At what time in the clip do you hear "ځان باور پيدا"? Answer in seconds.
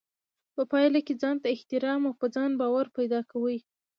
2.35-3.19